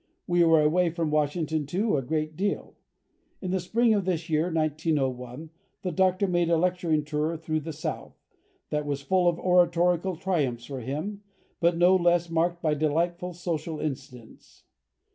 [0.25, 2.75] We were away from Washington, too, a great deal.
[3.39, 5.51] In the spring of this year, 1901,
[5.83, 8.15] the Doctor made a lecturing tour through the South,
[8.71, 11.21] that was full of oratorical triumphs for him,
[11.59, 14.63] but no less marked by delightful social incidents.